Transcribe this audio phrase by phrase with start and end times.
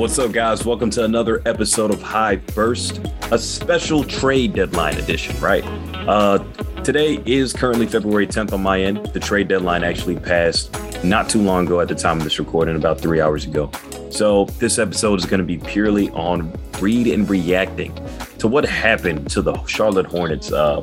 [0.00, 0.64] What's up, guys?
[0.64, 5.62] Welcome to another episode of High First, a special trade deadline edition, right?
[6.08, 6.38] Uh,
[6.82, 9.04] today is currently February 10th on my end.
[9.12, 10.72] The trade deadline actually passed
[11.04, 13.70] not too long ago at the time of this recording, about three hours ago.
[14.08, 17.94] So, this episode is going to be purely on read and reacting
[18.38, 20.50] to what happened to the Charlotte Hornets.
[20.50, 20.80] Uh,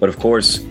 [0.00, 0.64] but of course,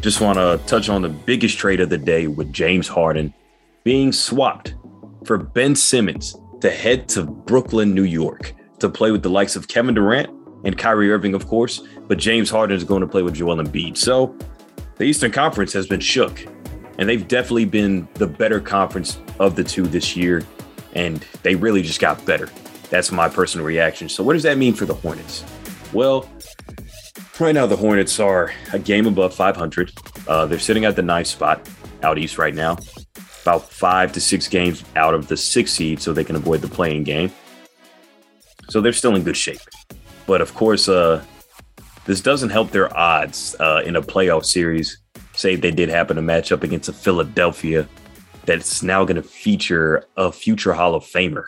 [0.00, 3.34] just want to touch on the biggest trade of the day with James Harden
[3.82, 4.76] being swapped
[5.24, 9.66] for Ben Simmons to head to Brooklyn, New York to play with the likes of
[9.66, 10.30] Kevin Durant
[10.64, 13.96] and Kyrie Irving, of course, but James Harden is going to play with Joel Embiid.
[13.96, 14.36] So
[14.96, 16.46] the Eastern Conference has been shook,
[16.98, 20.44] and they've definitely been the better conference of the two this year,
[20.92, 22.48] and they really just got better.
[22.90, 24.08] That's my personal reaction.
[24.08, 25.44] So, what does that mean for the Hornets?
[25.92, 26.30] Well,
[27.40, 29.92] right now the Hornets are a game above 500.
[30.28, 31.68] Uh, they're sitting at the ninth spot
[32.04, 32.76] out east right now
[33.42, 36.68] about five to six games out of the six seed so they can avoid the
[36.68, 37.30] play-in game.
[38.70, 39.60] So they're still in good shape.
[40.26, 41.24] But of course, uh,
[42.04, 44.98] this doesn't help their odds uh, in a playoff series.
[45.34, 47.88] Say they did happen to match up against a Philadelphia
[48.44, 51.44] that's now going to feature a future Hall of Famer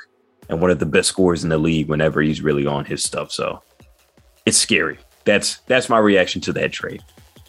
[0.49, 3.33] and one of the best scorers in the league whenever he's really on his stuff.
[3.33, 3.63] So
[4.47, 4.99] it's scary.
[5.25, 7.03] That's that's my reaction to that trade.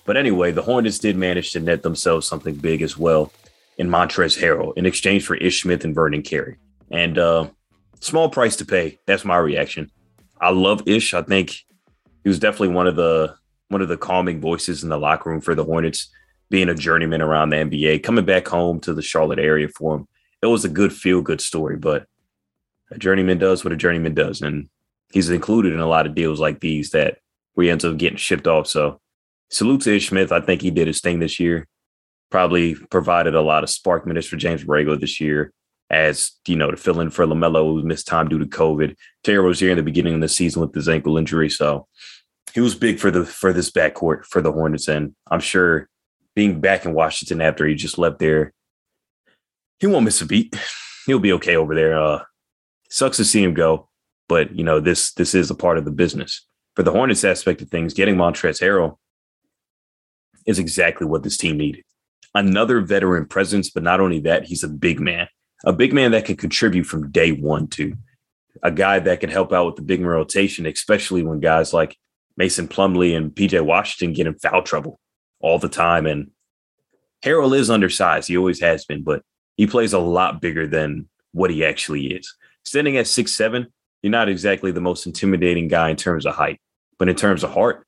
[0.06, 3.32] But anyway, the Hornets did manage to net themselves something big as well
[3.78, 6.58] in Montrezl Harrell in exchange for Ish Smith and Vernon Carey.
[6.92, 7.50] And uh,
[8.00, 9.00] small price to pay.
[9.06, 9.92] That's my reaction.
[10.40, 11.14] I love Ish.
[11.14, 11.52] I think
[12.24, 13.36] he was definitely one of the
[13.70, 16.10] one of the calming voices in the locker room for the Hornets,
[16.50, 20.08] being a journeyman around the NBA, coming back home to the Charlotte area for him.
[20.42, 22.06] It was a good feel good story, but
[22.92, 24.42] a journeyman does what a journeyman does.
[24.42, 24.70] And
[25.12, 27.18] he's included in a lot of deals like these that
[27.56, 28.68] we end up getting shipped off.
[28.68, 29.02] So
[29.50, 30.32] salute to Ish Smith.
[30.32, 31.68] I think he did his thing this year
[32.30, 35.52] probably provided a lot of spark minutes for James Borrego this year
[35.90, 38.96] as, you know, to fill in for LaMelo, who missed time due to COVID.
[39.24, 41.50] Terry Rozier in the beginning of the season with his ankle injury.
[41.50, 41.88] So
[42.54, 44.88] he was big for the for this backcourt for the Hornets.
[44.88, 45.88] And I'm sure
[46.36, 48.54] being back in Washington after he just left there,
[49.80, 50.56] he won't miss a beat.
[51.06, 52.00] He'll be okay over there.
[52.00, 52.24] Uh
[52.90, 53.90] sucks to see him go,
[54.28, 56.46] but you know, this this is a part of the business.
[56.76, 58.98] For the Hornets aspect of things, getting Montrezl Harrell
[60.46, 61.84] is exactly what this team needed
[62.36, 65.28] another veteran presence, but not only that, he's a big man,
[65.66, 67.96] a big man that can contribute from day one to
[68.62, 71.98] a guy that can help out with the big man rotation, especially when guys like
[72.38, 75.00] Mason Plumlee and PJ Washington get in foul trouble
[75.40, 76.06] all the time.
[76.06, 76.32] And
[77.24, 78.28] Harrell is undersized.
[78.28, 79.24] He always has been, but
[79.56, 82.34] he plays a lot bigger than what he actually is.
[82.64, 83.68] Standing at six seven,
[84.04, 86.60] you're not exactly the most intimidating guy in terms of height,
[87.00, 87.88] but in terms of heart,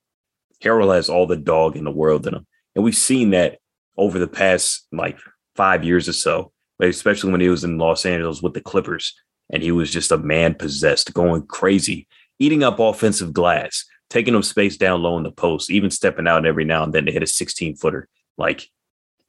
[0.64, 2.48] Harrell has all the dog in the world in him.
[2.76, 3.60] And we've seen that
[3.98, 5.18] over the past like
[5.56, 9.16] five years or so, especially when he was in Los Angeles with the Clippers
[9.50, 12.08] and he was just a man possessed, going crazy,
[12.40, 16.46] eating up offensive glass, taking up space down low in the post, even stepping out
[16.46, 18.08] every now and then to hit a 16 footer.
[18.38, 18.70] Like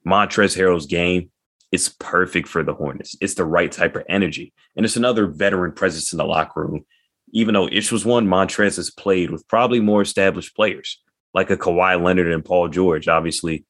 [0.05, 1.31] Montrezl Harrell's game,
[1.71, 3.15] it's perfect for the Hornets.
[3.21, 4.53] It's the right type of energy.
[4.75, 6.85] And it's another veteran presence in the locker room.
[7.31, 10.99] Even though Ish was one, Montrez has played with probably more established players
[11.33, 13.07] like a Kawhi Leonard and Paul George.
[13.07, 13.65] Obviously,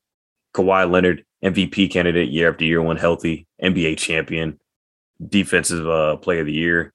[0.59, 4.59] Kawhi Leonard, MVP candidate year after year, one healthy, NBA champion,
[5.25, 6.94] defensive uh, player of the year,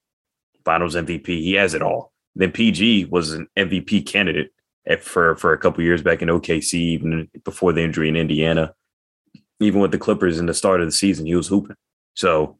[0.64, 1.26] finals MVP.
[1.26, 2.12] He has it all.
[2.34, 4.50] Then PG was an MVP candidate
[5.00, 8.74] for, for a couple years back in OKC, even before the injury in Indiana.
[9.60, 11.76] Even with the Clippers in the start of the season, he was hooping.
[12.14, 12.58] So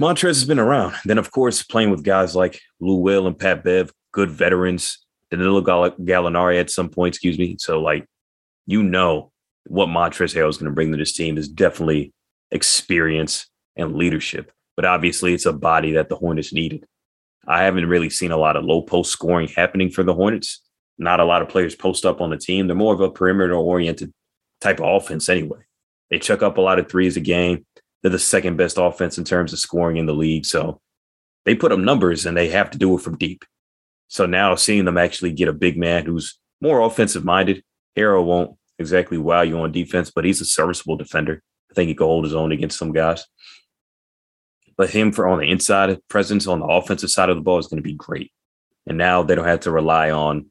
[0.00, 0.94] Montrez has been around.
[1.04, 5.04] Then, of course, playing with guys like Lou Will and Pat Bev, good veterans.
[5.30, 7.56] Danilo Gallinari at some point, excuse me.
[7.60, 8.06] So, like,
[8.66, 9.30] you know
[9.68, 12.12] what Montrezl Harrell is going to bring to this team is definitely
[12.50, 14.50] experience and leadership.
[14.76, 16.86] But obviously, it's a body that the Hornets needed.
[17.46, 20.60] I haven't really seen a lot of low post scoring happening for the Hornets.
[20.98, 22.66] Not a lot of players post up on the team.
[22.66, 24.12] They're more of a perimeter oriented
[24.60, 25.60] type of offense anyway.
[26.10, 27.64] They chuck up a lot of threes a game.
[28.02, 30.46] They're the second best offense in terms of scoring in the league.
[30.46, 30.80] So
[31.44, 33.44] they put up numbers and they have to do it from deep.
[34.08, 37.62] So now seeing them actually get a big man who's more offensive minded,
[37.96, 41.42] Harrell won't exactly wow you on defense, but he's a serviceable defender.
[41.70, 43.26] I think he can hold his own against some guys.
[44.76, 47.66] But him for on the inside presence on the offensive side of the ball is
[47.66, 48.32] going to be great.
[48.86, 50.46] And now they don't have to rely on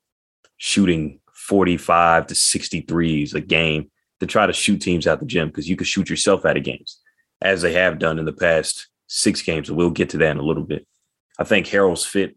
[0.57, 3.89] shooting 45 to 63s a game
[4.19, 6.63] to try to shoot teams out the gym because you can shoot yourself out of
[6.63, 6.99] games,
[7.41, 9.71] as they have done in the past six games.
[9.71, 10.85] We'll get to that in a little bit.
[11.39, 12.35] I think Harrell's fit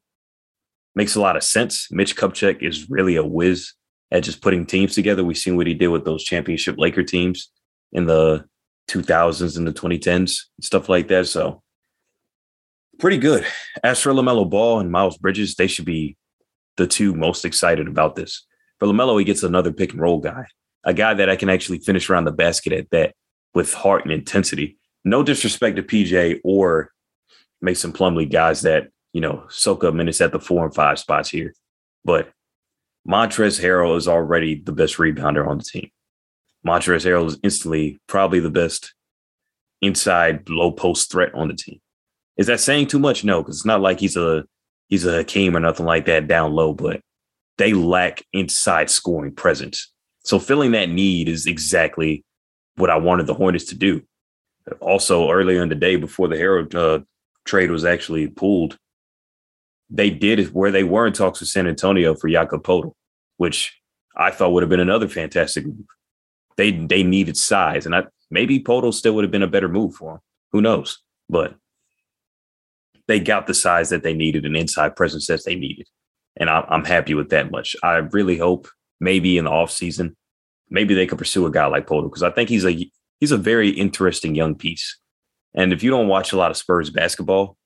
[0.94, 1.90] makes a lot of sense.
[1.90, 3.72] Mitch Kupchak is really a whiz
[4.10, 5.24] at just putting teams together.
[5.24, 7.50] We've seen what he did with those championship Laker teams
[7.92, 8.44] in the
[8.88, 11.28] 2000s and the 2010s, stuff like that.
[11.28, 11.62] So
[13.00, 13.46] Pretty good.
[13.82, 16.18] As for LaMelo Ball and Miles Bridges, they should be
[16.76, 18.46] the two most excited about this.
[18.78, 20.46] For LaMelo, he gets another pick and roll guy,
[20.84, 23.14] a guy that I can actually finish around the basket at that
[23.54, 24.76] with heart and intensity.
[25.02, 26.90] No disrespect to PJ or
[27.62, 31.30] Mason Plumlee, guys that, you know, soak up minutes at the four and five spots
[31.30, 31.54] here.
[32.04, 32.30] But
[33.08, 35.90] Montrezl Harrell is already the best rebounder on the team.
[36.66, 38.94] Montrezl Harrell is instantly probably the best
[39.80, 41.80] inside low post threat on the team.
[42.36, 43.24] Is that saying too much?
[43.24, 44.44] No, because it's not like he's a
[44.88, 47.00] he's a Hakeem or nothing like that down low, but
[47.58, 49.92] they lack inside scoring presence.
[50.24, 52.24] So filling that need is exactly
[52.76, 54.02] what I wanted the Hornets to do.
[54.80, 57.02] Also, earlier in the day before the Harrell uh,
[57.44, 58.78] trade was actually pulled,
[59.90, 62.92] they did where they were in talks with San Antonio for Jakob Poeltl,
[63.36, 63.76] which
[64.16, 65.86] I thought would have been another fantastic move.
[66.56, 69.94] They they needed size, and I maybe Poeltl still would have been a better move
[69.94, 70.20] for them.
[70.52, 70.98] Who knows?
[71.28, 71.56] But
[73.08, 75.88] they got the size that they needed and inside presence that they needed,
[76.36, 77.74] and I, I'm happy with that much.
[77.82, 78.68] I really hope
[79.00, 80.16] maybe in the off season,
[80.68, 83.38] maybe they could pursue a guy like Poeltl because I think he's a he's a
[83.38, 84.98] very interesting young piece.
[85.54, 87.56] And if you don't watch a lot of Spurs basketball,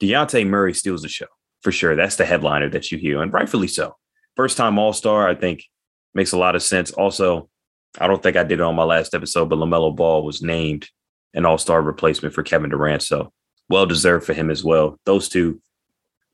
[0.00, 1.26] Dejounte Murray steals the show
[1.62, 1.94] for sure.
[1.94, 3.96] That's the headliner that you hear, and rightfully so.
[4.36, 5.64] First time All Star, I think
[6.14, 6.90] makes a lot of sense.
[6.92, 7.48] Also,
[7.98, 10.88] I don't think I did it on my last episode, but LaMelo Ball was named
[11.34, 13.02] an All Star replacement for Kevin Durant.
[13.02, 13.32] So
[13.68, 14.98] well deserved for him as well.
[15.04, 15.60] Those two,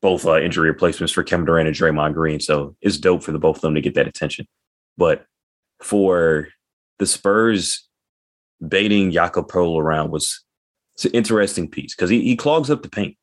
[0.01, 2.41] both uh, injury replacements for Kevin Durant and Draymond Green.
[2.41, 4.47] So it's dope for the both of them to get that attention.
[4.97, 5.27] But
[5.83, 6.49] for
[6.99, 7.89] the Spurs,
[8.67, 10.45] baiting Jakob Poeltl around was
[10.95, 13.17] it's an interesting piece because he, he clogs up the paint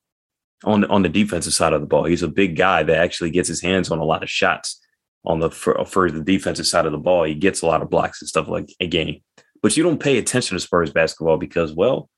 [0.64, 2.06] on on the defensive side of the ball.
[2.06, 4.80] He's a big guy that actually gets his hands on a lot of shots
[5.26, 7.24] on the for, for the defensive side of the ball.
[7.24, 9.22] He gets a lot of blocks and stuff like a game.
[9.62, 12.10] But you don't pay attention to Spurs basketball because, well,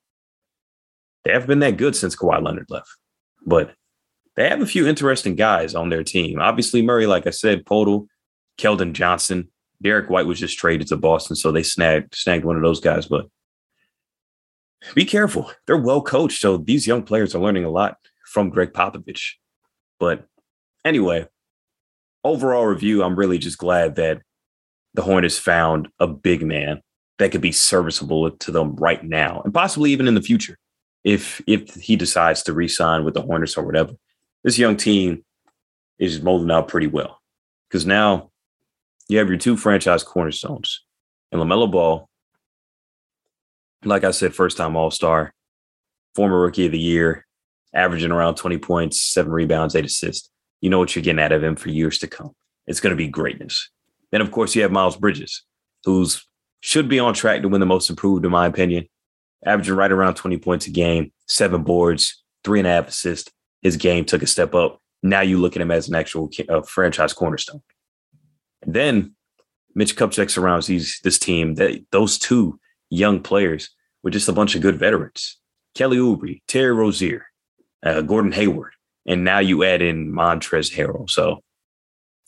[1.24, 2.89] they haven't been that good since Kawhi Leonard left.
[3.45, 3.74] But
[4.36, 6.42] they have a few interesting guys on their team.
[6.42, 8.07] Obviously, Murray, like I said, Poeltl,
[8.57, 9.50] Keldon Johnson,
[9.81, 13.06] Derrick White was just traded to Boston, so they snagged snagged one of those guys.
[13.06, 13.27] But
[14.94, 17.97] be careful; they're well coached, so these young players are learning a lot
[18.35, 19.35] from Gregg Popovich.
[19.97, 20.27] But
[20.83, 21.25] anyway,
[22.21, 24.21] overall review, I'm really just glad that
[24.93, 26.81] the Hornets found a big man
[27.17, 30.57] that could be serviceable to them right now and possibly even in the future
[31.05, 33.93] if if he decides to re-sign with the Hornets or whatever.
[34.43, 35.23] This young team
[35.97, 37.21] is molding out pretty well
[37.69, 38.31] because now
[39.07, 40.83] you have your two franchise cornerstones
[41.31, 42.09] and LaMelo Ball,
[43.85, 45.33] like I said, first time All Star,
[46.15, 47.25] former Rookie of the Year,
[47.75, 50.30] averaging around 20 points, seven rebounds, eight assists.
[50.62, 52.31] You know what you're getting out of him for years to come.
[52.66, 53.69] It's going to be greatness.
[54.12, 55.44] Then, of course, you have Miles Bridges,
[55.83, 56.25] who's
[56.62, 58.88] should be on track to win the most improved, in my opinion,
[59.45, 63.31] averaging right around 20 points a game, seven boards, three and a half assists.
[63.62, 64.81] His game took a step up.
[65.04, 67.62] Now you look at him as an actual uh, franchise cornerstone.
[68.63, 69.16] And then
[69.75, 71.56] Mitch Kupchak surrounds these this team.
[71.56, 73.69] That those two young players
[74.01, 75.38] with just a bunch of good veterans:
[75.75, 77.28] Kelly Oubre, Terry Rozier,
[77.85, 78.73] uh, Gordon Hayward,
[79.05, 81.09] and now you add in Montrezl Harrell.
[81.09, 81.41] So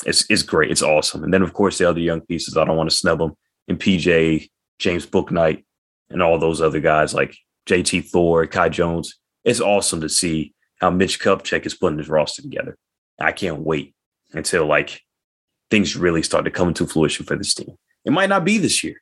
[0.06, 0.71] it's it's great.
[0.71, 1.23] It's awesome.
[1.23, 2.56] And then of course the other young pieces.
[2.56, 3.33] I don't want to snub them.
[3.68, 4.49] And PJ,
[4.80, 5.66] James Bouknight
[6.09, 7.35] and all those other guys like
[7.68, 9.16] JT Thor, Kai Jones.
[9.44, 12.78] It's awesome to see how Mitch Kupchak is putting his roster together.
[13.19, 13.95] I can't wait
[14.33, 15.02] until like
[15.69, 17.76] things really start to come into fruition for this team.
[18.06, 19.02] It might not be this year,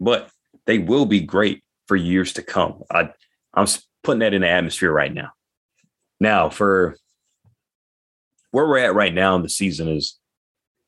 [0.00, 0.30] but
[0.66, 2.82] they will be great for years to come.
[2.90, 3.10] I,
[3.54, 3.66] I'm
[4.02, 5.30] putting that in the atmosphere right now.
[6.22, 6.96] Now, for
[8.52, 10.20] where we're at right now in the season is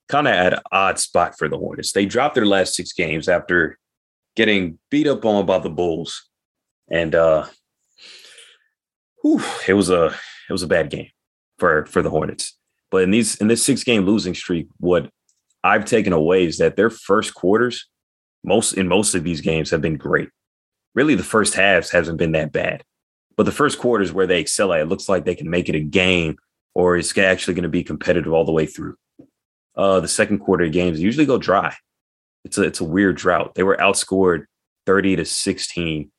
[0.09, 1.91] kind of at an odd spot for the Hornets.
[1.91, 3.77] They dropped their last six games after
[4.37, 6.29] getting beat up on by the Bulls,
[6.89, 7.47] and uh,
[9.23, 10.15] whew, it was a
[10.49, 11.09] it was a bad game
[11.59, 12.57] for for the Hornets.
[12.93, 15.11] But in these in this six game losing streak, what
[15.65, 17.89] I've taken away is that their first quarters,
[18.45, 20.29] most in most of these games, have been great.
[20.95, 22.85] Really, the first halves hasn't been that bad.
[23.37, 25.69] But the first quarter is where they excel at, it looks like they can make
[25.69, 26.37] it a game
[26.75, 28.97] or it's actually going to be competitive all the way through.
[29.77, 31.75] Uh, the second quarter games usually go dry.
[32.45, 33.55] It's a, it's a weird drought.
[33.55, 34.45] They were outscored
[34.87, 36.11] 30 to 16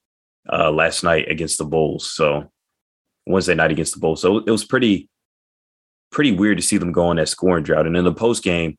[0.52, 2.12] uh, last night against the Bulls.
[2.12, 2.52] So
[3.26, 4.22] Wednesday night against the Bulls.
[4.22, 5.10] So it was pretty,
[6.12, 7.88] pretty weird to see them go on that scoring drought.
[7.88, 8.78] And in the post game,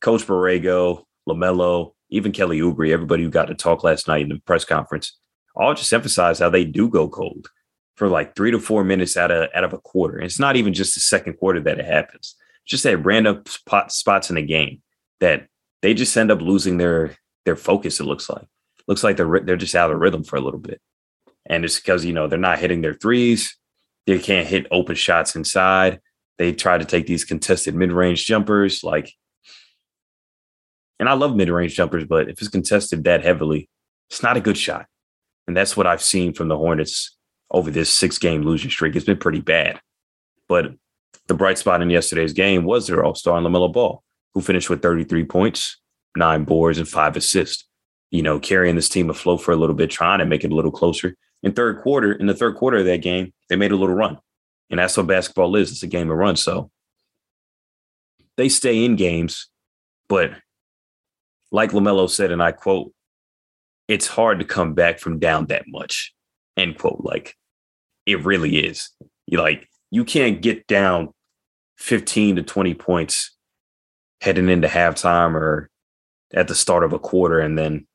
[0.00, 4.40] Coach Borrego, LaMelo, even Kelly Oubre, everybody who got to talk last night in the
[4.46, 5.18] press conference,
[5.58, 7.48] I'll just emphasize how they do go cold
[7.96, 10.16] for like three to four minutes out of out of a quarter.
[10.16, 12.36] And it's not even just the second quarter that it happens.
[12.62, 14.82] It's just at random spot, spots in the game
[15.20, 15.48] that
[15.82, 17.98] they just end up losing their their focus.
[17.98, 18.46] It looks like
[18.86, 20.80] looks like they're they're just out of rhythm for a little bit,
[21.46, 23.56] and it's because you know they're not hitting their threes.
[24.06, 26.00] They can't hit open shots inside.
[26.38, 28.84] They try to take these contested mid range jumpers.
[28.84, 29.12] Like,
[31.00, 33.68] and I love mid range jumpers, but if it's contested that heavily,
[34.08, 34.86] it's not a good shot.
[35.48, 37.16] And that's what I've seen from the Hornets
[37.50, 38.94] over this six game losing streak.
[38.94, 39.80] It's been pretty bad.
[40.46, 40.74] But
[41.26, 44.82] the bright spot in yesterday's game was their all star LaMelo Ball, who finished with
[44.82, 45.78] 33 points,
[46.14, 47.64] nine boards, and five assists.
[48.10, 50.54] You know, carrying this team afloat for a little bit, trying to make it a
[50.54, 51.16] little closer.
[51.42, 54.18] In third quarter, in the third quarter of that game, they made a little run.
[54.70, 55.70] And that's what basketball is.
[55.70, 56.36] It's a game of run.
[56.36, 56.70] So
[58.36, 59.48] they stay in games,
[60.10, 60.32] but
[61.50, 62.92] like LaMelo said, and I quote,
[63.88, 66.14] it's hard to come back from down that much.
[66.56, 67.00] End quote.
[67.02, 67.34] Like
[68.06, 68.90] it really is.
[69.26, 71.12] You like you can't get down
[71.78, 73.36] 15 to 20 points
[74.20, 75.70] heading into halftime or
[76.34, 77.86] at the start of a quarter and then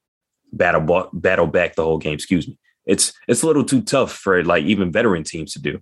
[0.51, 2.13] battle battle back the whole game.
[2.13, 2.57] Excuse me.
[2.85, 5.79] It's it's a little too tough for like even veteran teams to do.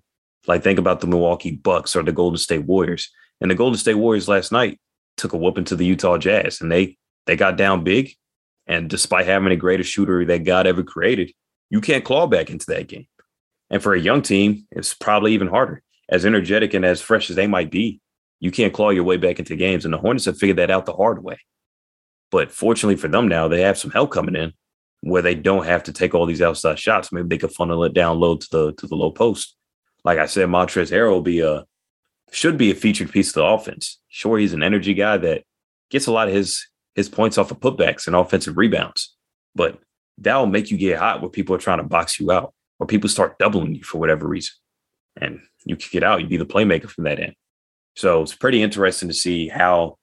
[0.48, 3.10] Like think about the Milwaukee Bucks or the Golden State Warriors.
[3.40, 4.80] And the Golden State Warriors last night
[5.18, 8.14] took a whooping to the Utah Jazz, and they they got down big.
[8.72, 11.34] And despite having the greatest shooter that God ever created,
[11.70, 13.06] you can't claw back into that game.
[13.70, 15.84] And for a young team, it's probably even harder.
[16.08, 18.00] As energetic and as fresh as they might be,
[18.40, 19.84] you can't claw your way back into games.
[19.84, 21.38] And the Hornets have figured that out the hard way.
[22.32, 24.54] But fortunately for them now, they have some help coming in
[25.02, 27.12] where they don't have to take all these outside shots.
[27.12, 29.58] Maybe they could funnel it down low to the to the low post.
[30.06, 31.66] Like I said, Montrezl Harrell will be a
[32.32, 34.00] should be a featured piece of the offense.
[34.08, 35.44] Sure, he's an energy guy that
[35.90, 39.16] gets a lot of his his points off of putbacks and offensive rebounds,
[39.56, 39.80] but
[40.18, 43.10] that'll make you get hot when people are trying to box you out or people
[43.10, 44.54] start doubling you for whatever reason,
[45.20, 46.20] and you kick it out.
[46.20, 47.36] you'd be the playmaker from that end.
[47.96, 49.98] So it's pretty interesting to see how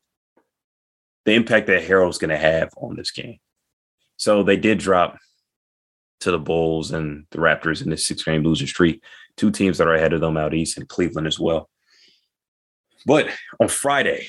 [1.24, 3.38] the impact that Harrell's going to have on this game.
[4.16, 5.18] So they did drop
[6.20, 9.02] to the Bulls and the Raptors in this six game losing streak,
[9.36, 11.68] two teams that are ahead of them out east and Cleveland as well.
[13.06, 13.28] But
[13.60, 14.26] on Friday,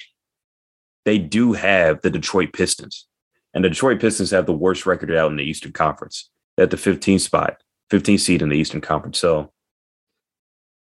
[1.06, 3.08] they do have the Detroit Pistons.
[3.53, 6.29] And the Detroit Pistons have the worst record out in the Eastern Conference.
[6.58, 9.18] At the 15th spot, 15th seed in the Eastern Conference.
[9.18, 9.51] So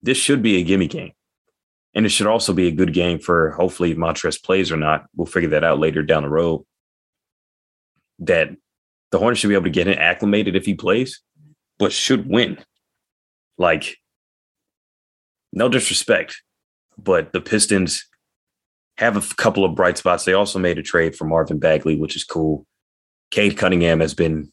[0.02, 1.12] this should be a gimme game.
[1.94, 5.06] And it should also be a good game for hopefully if Montrezl plays or not.
[5.16, 6.66] We'll figure that out later down the road.
[8.20, 8.50] That
[9.12, 11.22] the Hornets should be able to get him acclimated if he plays,
[11.78, 12.60] but should win.
[13.58, 13.98] Like,
[15.52, 16.42] no disrespect,
[16.98, 18.09] but the Pistons
[19.00, 20.26] have a couple of bright spots.
[20.26, 22.66] They also made a trade for Marvin Bagley, which is cool.
[23.32, 24.52] Cade Cunningham has been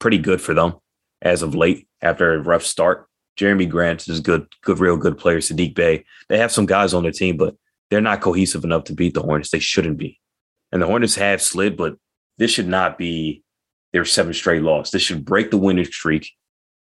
[0.00, 0.74] pretty good for them
[1.22, 3.06] as of late after a rough start.
[3.38, 5.38] Jerami Grant is good, good, real good player.
[5.38, 6.04] Saddiq Bey.
[6.28, 7.54] They have some guys on their team, but
[7.88, 9.50] they're not cohesive enough to beat the Hornets.
[9.50, 10.18] They shouldn't be.
[10.72, 11.94] And the Hornets have slid, but
[12.38, 13.44] this should not be
[13.92, 14.90] their seventh straight loss.
[14.90, 16.32] This should break the winning streak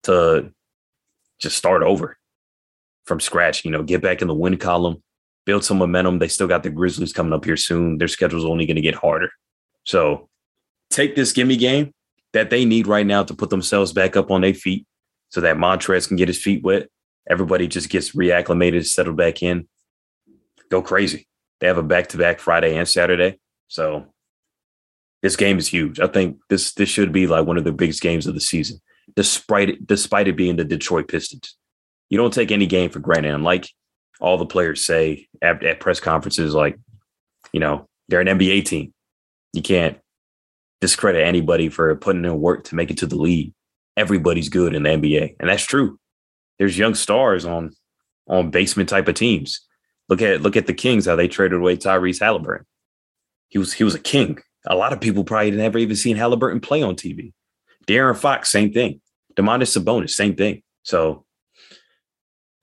[0.04, 0.54] to
[1.38, 2.18] just start over
[3.06, 3.66] from scratch.
[3.66, 5.04] You know, get back in the win column,
[5.46, 6.20] build some momentum.
[6.20, 7.98] They still got the Grizzlies coming up here soon.
[7.98, 9.30] Their schedule's only going to get harder.
[9.84, 10.30] So
[10.90, 11.94] take this gimme game
[12.34, 14.86] that they need right now to put themselves back up on their feet
[15.30, 16.90] so that Montrez can get his feet wet.
[17.30, 19.68] Everybody just gets reacclimated, settled back in.
[20.70, 21.28] Go crazy.
[21.60, 23.40] They have a back to back Friday and Saturday.
[23.68, 24.06] So
[25.22, 26.00] this game is huge.
[26.00, 28.80] I think this this should be like one of the biggest games of the season,
[29.16, 31.58] despite it, despite it being the Detroit Pistons.
[32.10, 33.34] You don't take any game for granted.
[33.34, 33.70] And like
[34.20, 36.78] all the players say at, at press conferences, like,
[37.52, 38.94] you know, they're an NBA team.
[39.54, 39.98] You can't
[40.82, 43.54] discredit anybody for putting in work to make it to the league.
[43.98, 45.36] Everybody's good in the NBA.
[45.40, 46.00] And that's true.
[46.60, 47.72] There's young stars on
[48.28, 49.62] on basement type of teams.
[50.10, 52.66] Look at look at the Kings, how they traded away Tyrese Halliburton.
[53.50, 54.40] He was he was a king.
[54.68, 57.34] A lot of people probably never even seen Halliburton play on TV.
[57.88, 59.00] De'Aaron Fox, same thing.
[59.36, 60.64] Domantas Sabonis, same thing.
[60.84, 61.26] So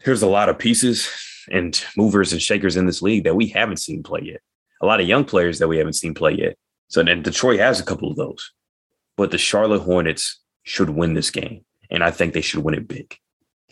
[0.01, 1.09] here's a lot of pieces
[1.51, 4.41] and movers and shakers in this league that we haven't seen play yet.
[4.81, 6.57] A lot of young players that we haven't seen play yet.
[6.89, 8.53] So then Detroit has a couple of those.
[9.17, 11.65] But the Charlotte Hornets should win this game.
[11.91, 13.17] And I think they should win it big.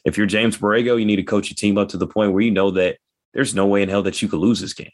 [0.05, 2.43] If you're James Borrego, you need to coach your team up to the point where
[2.43, 2.99] you know that
[3.35, 4.91] there's no way in hell that you could lose this game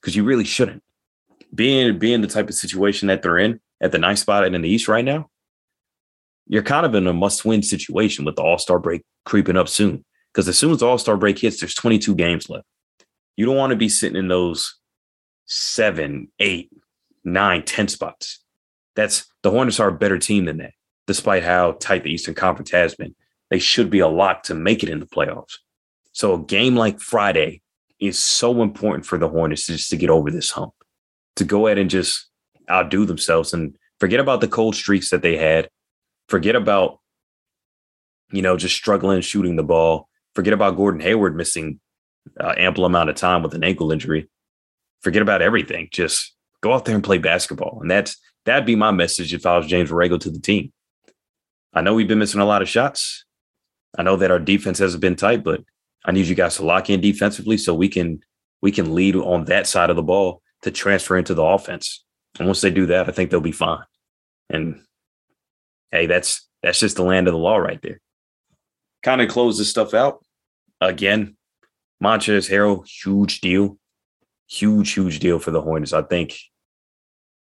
[0.00, 0.82] because you really shouldn't.
[1.54, 4.62] Being being the type of situation that they're in at the ninth spot and in
[4.62, 5.28] the East right now,
[6.46, 10.04] you're kind of in a must-win situation with the All-Star break creeping up soon.
[10.32, 12.66] Because as soon as All Star break hits, there's 22 games left.
[13.36, 14.78] You don't want to be sitting in those
[15.46, 16.70] seven, eight,
[17.24, 18.44] nine, ten spots.
[18.94, 20.72] That's the Hornets are a better team than that,
[21.06, 23.14] despite how tight the Eastern Conference has been.
[23.50, 25.54] They should be a lock to make it in the playoffs.
[26.12, 27.62] So a game like Friday
[27.98, 30.72] is so important for the Hornets just to get over this hump,
[31.36, 32.28] to go ahead and just
[32.70, 35.68] outdo themselves and forget about the cold streaks that they had.
[36.28, 37.00] Forget about,
[38.30, 41.80] you know, just struggling shooting the ball Forget about Gordon Hayward missing
[42.38, 44.28] uh, ample amount of time with an ankle injury.
[45.00, 45.88] Forget about everything.
[45.90, 47.78] Just go out there and play basketball.
[47.80, 50.72] And that's that'd be my message if I was James Borrego to the team.
[51.72, 53.24] I know we've been missing a lot of shots.
[53.96, 55.62] I know that our defense hasn't been tight, but
[56.04, 58.20] I need you guys to lock in defensively so we can
[58.62, 62.04] we can lead on that side of the ball to transfer into the offense.
[62.38, 63.84] And once they do that, I think they'll be fine.
[64.48, 64.82] And
[65.90, 68.00] hey, that's that's just the land of the law right there.
[69.02, 70.24] Kind of close this stuff out.
[70.80, 71.36] Again,
[72.02, 73.78] Montrezl Harrell, huge deal.
[74.48, 75.92] Huge, huge deal for the Hornets.
[75.92, 76.36] I think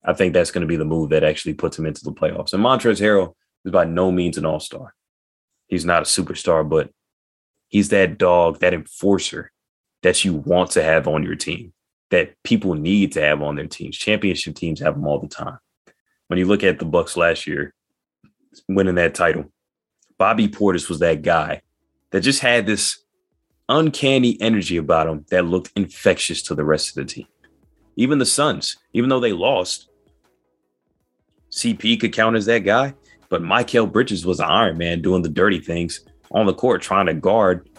[0.04, 2.52] I think that's going to be the move that actually puts him into the playoffs.
[2.52, 4.94] And Montrezl Harrell is by no means an all-star.
[5.66, 6.90] He's not a superstar, but
[7.68, 9.52] he's that dog, that enforcer
[10.02, 11.72] that you want to have on your team,
[12.10, 13.96] that people need to have on their teams.
[13.96, 15.58] Championship teams have them all the time.
[16.28, 17.74] When you look at the Bucks last year,
[18.68, 19.52] winning that title,
[20.20, 21.62] Bobby Portis was that guy
[22.10, 22.98] that just had this
[23.70, 27.26] uncanny energy about him that looked infectious to the rest of the team.
[27.96, 29.88] Even the Suns, even though they lost,
[31.50, 32.92] CP could count as that guy,
[33.30, 36.00] but Mikal Bridges was the Iron Man doing the dirty things
[36.32, 37.70] on the court, trying to guard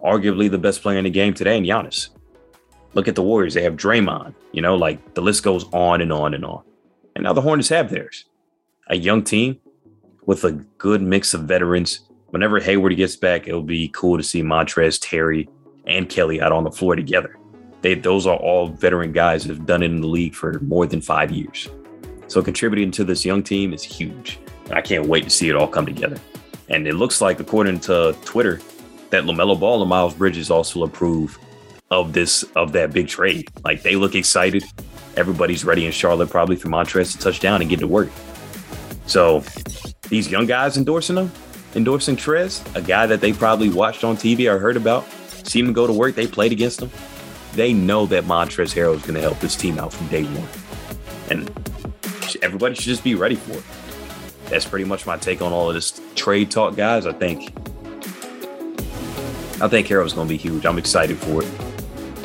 [0.00, 2.10] arguably the best player in the game today in Giannis.
[2.94, 3.54] Look at the Warriors.
[3.54, 6.62] They have Draymond, you know, like the list goes on and on and on.
[7.16, 8.24] And now the Hornets have theirs.
[8.86, 9.58] A young team
[10.28, 12.00] with a good mix of veterans.
[12.26, 15.48] Whenever Hayward gets back, it'll be cool to see Montrez, Terry,
[15.86, 17.38] and Kelly out on the floor together.
[17.80, 20.84] They, those are all veteran guys that have done it in the league for more
[20.86, 21.70] than five years.
[22.26, 24.38] So contributing to this young team is huge.
[24.66, 26.18] And I can't wait to see it all come together.
[26.68, 28.60] And it looks like, according to Twitter,
[29.08, 31.38] that LaMelo Ball and Miles Bridges also approve
[31.90, 33.48] of this of that big trade.
[33.64, 34.62] Like they look excited.
[35.16, 38.10] Everybody's ready in Charlotte probably for Montrez to touch down and get to work.
[39.06, 39.42] So
[40.08, 41.32] these young guys endorsing them,
[41.74, 45.06] endorsing Trez, a guy that they probably watched on TV or heard about,
[45.44, 46.90] seen him go to work, they played against him.
[47.52, 50.48] They know that Montrez Harrell is going to help this team out from day one.
[51.30, 51.50] And
[52.42, 53.64] everybody should just be ready for it.
[54.50, 57.06] That's pretty much my take on all of this trade talk, guys.
[57.06, 57.52] I think
[59.60, 60.64] I think Harrell's going to be huge.
[60.64, 61.50] I'm excited for it.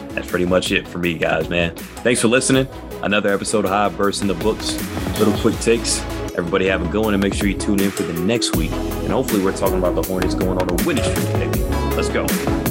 [0.10, 1.76] That's pretty much it for me, guys, man.
[1.76, 2.68] Thanks for listening.
[3.02, 4.78] Another episode of High Burst in the Books.
[5.18, 6.00] Little quick takes.
[6.36, 8.72] Everybody have a good one and make sure you tune in for the next week.
[8.72, 11.56] And hopefully, we're talking about the Hornets going on a winning streak.
[11.96, 12.63] Let's go.